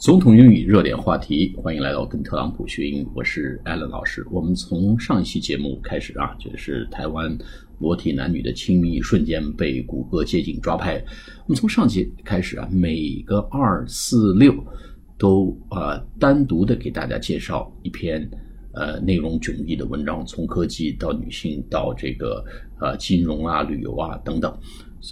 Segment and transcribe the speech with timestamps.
[0.00, 4.26] 总统英语热点话题，欢迎来到跟特朗普学英语，我是艾伦老师。
[4.30, 7.36] 我们从上一期节目开始啊，就是台湾
[7.80, 10.94] 裸体男女的亲密瞬间被谷歌街景抓拍。
[11.44, 14.54] 我们从上期开始啊，每个二四六
[15.18, 18.26] 都呃单独的给大家介绍一篇
[18.72, 22.42] 呃内容迥异的文章，从科技到女性到这个
[22.80, 24.58] 呃金融啊、旅游啊等等。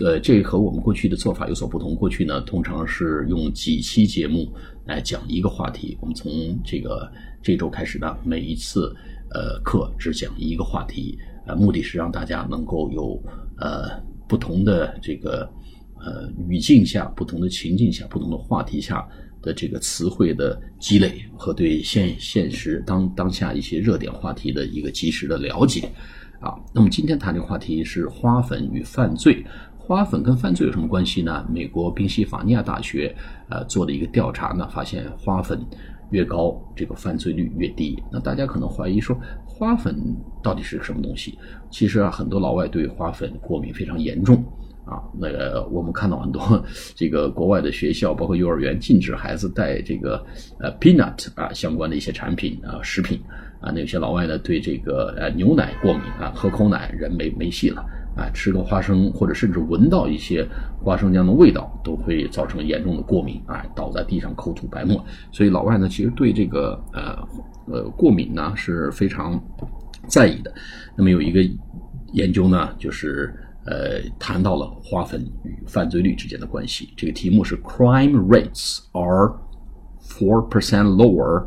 [0.00, 1.94] 呃，这和我们过去的做法有所不同。
[1.94, 4.52] 过去呢，通常是用几期节目
[4.84, 5.96] 来讲一个话题。
[6.00, 6.30] 我们从
[6.62, 7.10] 这个
[7.42, 8.94] 这周开始呢，每一次
[9.30, 13.20] 呃课只讲一个话题，呃，目的是让大家能够有
[13.56, 13.98] 呃
[14.28, 15.50] 不同的这个
[16.00, 19.08] 呃语境下、不同的情境下、不同的话题下
[19.40, 25.90] 的这个词汇的积累和对现现实当当下一些热点话题的一个及时的了解
[26.40, 26.54] 啊。
[26.74, 29.42] 那么今天谈这个话题是花粉与犯罪。
[29.88, 31.46] 花粉跟犯罪有什么关系呢？
[31.50, 33.16] 美国宾夕法尼亚大学
[33.48, 35.58] 呃做的一个调查呢，发现花粉
[36.10, 37.98] 越高，这个犯罪率越低。
[38.12, 39.96] 那大家可能怀疑说，花粉
[40.42, 41.38] 到底是个什么东西？
[41.70, 44.44] 其实啊，很多老外对花粉过敏非常严重
[44.84, 45.00] 啊。
[45.18, 46.62] 那个我们看到很多
[46.94, 50.22] 这个国外的学校，包括幼儿园禁止孩子带这个
[50.60, 53.18] 呃 peanut 啊相关的一些产品啊食品
[53.58, 53.72] 啊。
[53.72, 57.82] 那有些老外呢对这个呃牛奶过敏啊，喝口奶人没没戏了。
[58.18, 60.44] 啊，吃个花生或者甚至闻到一些
[60.82, 65.02] 花生酱的味道，都会造成严重的过敏啊，倒在地上口吐白沫。
[65.30, 67.16] 所以老外呢，其实对这个呃
[67.72, 69.40] 呃过敏呢是非常
[70.08, 70.52] 在意的。
[70.96, 71.40] 那么有一个
[72.12, 73.32] 研究呢，就是
[73.66, 76.92] 呃谈到了花粉与犯罪率之间的关系。
[76.96, 79.34] 这个题目是 Crime rates are
[80.02, 81.46] four percent lower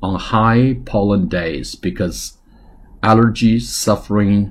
[0.00, 2.32] on high pollen days because
[3.00, 4.50] allergy suffering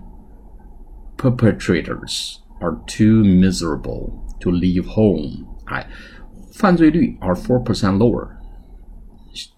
[1.24, 5.46] Perpetrators are too miserable to leave home。
[5.68, 5.88] 哎，
[6.52, 8.28] 犯罪率 are four percent lower，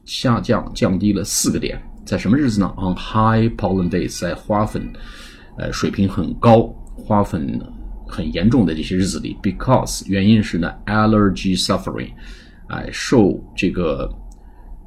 [0.05, 1.81] 下降降低了四个点。
[2.05, 4.93] 在什么日子呢？On high pollen days，在花粉
[5.57, 7.59] 呃水平很高、花粉
[8.07, 9.35] 很严重的这些日子里。
[9.41, 12.11] Because 原因是呢，allergy suffering，
[12.67, 14.07] 哎，受这个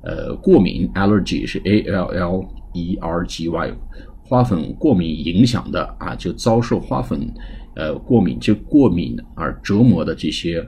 [0.05, 3.73] 呃过敏，allergy 是 A L L E R G Y。
[4.29, 7.19] 花粉过敏影响的啊，就遭受花粉
[7.77, 10.63] 呃过敏就过敏而折磨的这些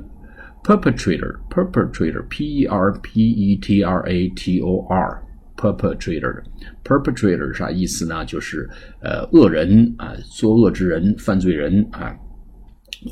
[0.64, 5.22] perpetrator perpetrator p e r p e t r a t o r
[5.58, 6.42] perpetrator
[6.82, 8.24] perpetrator 啥意思呢？
[8.24, 8.66] 就是
[9.02, 12.16] 呃恶人啊，作恶之人、犯罪人啊、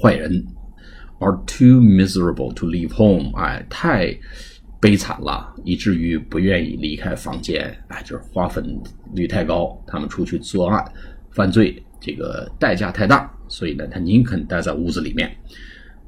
[0.02, 0.46] 坏人
[1.18, 4.18] are too miserable to leave home，哎，太。
[4.80, 7.76] 悲惨了，以至于不愿意离开房间。
[7.88, 8.64] 哎，就是花粉
[9.14, 10.84] 率太高，他们出去作案、
[11.30, 15.30] 犯罪，这个代价太大，所以呢，他宁肯待在屋子里面。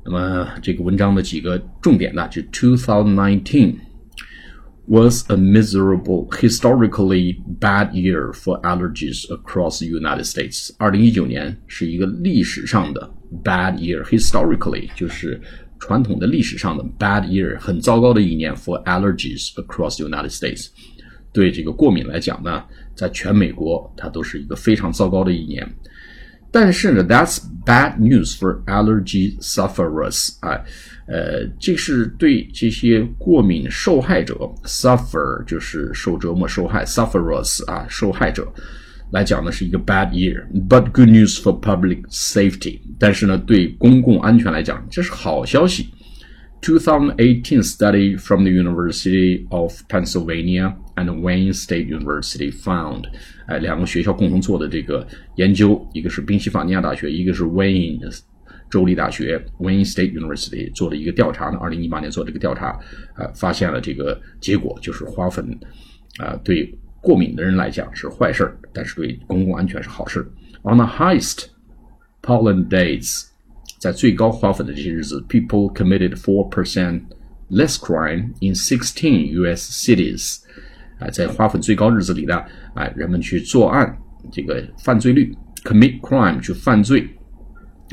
[0.04, 3.74] 那么，这个文章的几个重点呢，就2019
[4.86, 10.70] was a miserable, historically bad year for allergies across the United States。
[10.78, 15.40] 二零一九年是一个历史上的 bad year, historically 就是。
[15.80, 20.68] 传统的历史上的 bad year 很糟糕的一年 for allergies across the United States，
[21.32, 22.62] 对这个过敏来讲呢，
[22.94, 25.68] 在全美国它都是一个非常糟糕的一年。
[26.52, 30.60] 但是呢，that's bad news for allergy sufferers，啊，
[31.06, 38.52] 呃，这是对这些过敏受害者 suffer 就是受折磨、受害 sufferers 啊，受害者。
[39.12, 42.78] 来讲呢是一个 bad year，but good news for public safety。
[42.98, 45.88] 但是呢，对公共安全来讲，这是好消息。
[46.62, 53.04] 2018 study from the University of Pennsylvania and Wayne State University found，
[53.46, 55.06] 哎，两个学校共同做的这个
[55.36, 58.00] 研究，一个是宾夕法尼亚大学，一个是 Wayne
[58.70, 61.58] 州立大学 Wayne State University 做的一个调查呢。
[61.60, 62.78] 二零一八年做这个调查，
[63.16, 65.58] 呃，发现了这个结果，就是花粉
[66.18, 66.72] 啊对。
[67.00, 70.20] 过敏的人来讲是坏事儿，但是对公共安全是好事。
[70.62, 71.46] On the highest
[72.22, 73.24] pollen days，
[73.78, 77.02] 在最高花粉的这些日子，people committed four percent
[77.50, 79.70] less crime in sixteen U.S.
[79.72, 80.40] cities。
[80.98, 82.44] 啊，在花粉最高日子里呢，
[82.74, 83.96] 啊，人们去作案，
[84.30, 87.08] 这个犯罪率 commit crime 去犯罪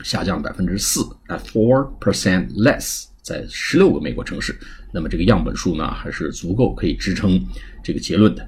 [0.04, 4.54] 下降百分之四，啊，four percent less，在十六个美国城市。
[4.92, 7.42] 那么这个样本数呢，还是足够可以支撑
[7.82, 8.46] 这个结论的。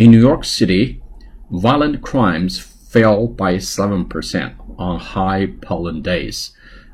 [0.00, 1.02] In New York City,
[1.50, 6.48] violent crimes fell by seven percent on high pollen days.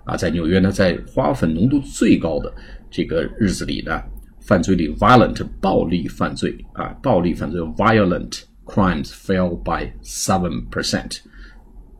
[0.05, 2.53] 啊，在纽约呢，在花粉浓度最高的
[2.91, 4.03] 这个日子里呢，
[4.41, 11.20] 犯罪率 violent 暴力犯罪啊，暴力犯罪 violent crimes fell by seven percent。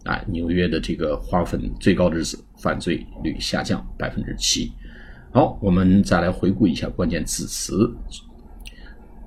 [0.03, 4.73] 啊，纽约的这个花粉最高的日子，犯罪率下降百分之七。
[5.31, 7.97] 好，我们再来回顾一下关键字词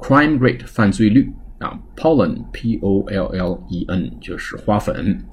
[0.01, 5.23] ：crime rate 犯罪率啊，pollen p o l l e n 就是花粉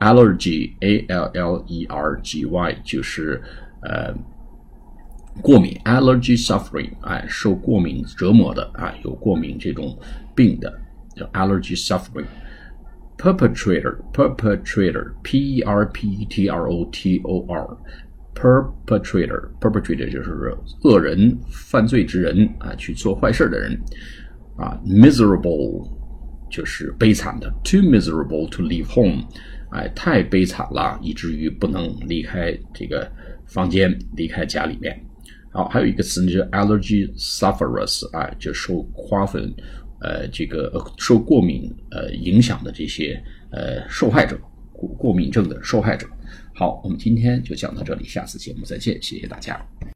[0.00, 3.40] ，allergy a l l e r g y 就是
[3.82, 4.14] 呃
[5.40, 9.96] 过敏，allergy suffering 哎受过敏折磨的啊有过敏这种
[10.34, 10.72] 病的
[11.14, 12.26] 叫 allergy suffering。
[13.18, 17.76] perpetrator perpetrator p e r p e t r o t o r
[18.34, 23.78] perpetrator perpetrator 就是恶人犯罪之人啊去做坏事的人
[24.56, 25.88] 啊 miserable
[26.50, 29.24] 就是悲惨的 too miserable to leave home
[29.70, 33.10] 哎太悲惨了以至于不能离开这个
[33.46, 34.98] 房间离开家里面
[35.52, 39.52] 好还有一个词呢就是 allergy sufferers 哎就受花粉
[39.98, 43.18] 呃，这个受过敏呃影响的这些
[43.50, 44.38] 呃受害者，
[44.70, 46.06] 过过敏症的受害者。
[46.54, 49.58] 好，我们今天就讲到这里，下次节目再见，谢谢大家。